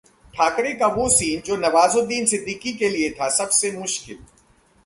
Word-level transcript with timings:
ठाकरे 0.33 0.71
का 0.73 0.87
वो 0.87 1.07
सीन 1.09 1.41
जो 1.45 1.57
नवाजुद्दीन 1.57 2.25
सिद्दीकी 2.25 2.73
के 2.73 2.89
लिए 2.89 3.09
था 3.11 3.29
सबसे 3.29 3.71
मुश्किल 3.71 4.17